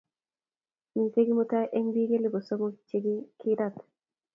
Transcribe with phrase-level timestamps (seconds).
[0.95, 2.97] Mitei Kimutai eng bik elpu sokom che
[3.37, 3.75] kikirat